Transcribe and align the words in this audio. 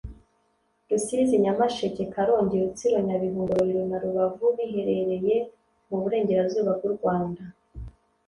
rusizi 0.89 1.35
nyamasheke 1.43 2.03
karongi 2.13 2.55
rutsiro 2.61 2.97
nyabihu 3.07 3.37
ngororero 3.43 3.81
na 3.89 3.97
rubavu 4.03 4.45
biherereye 4.57 5.35
muburengera 5.89 6.43
zuba 6.51 6.71
bw 6.77 6.83
u 6.89 6.93
rwanda 6.95 7.43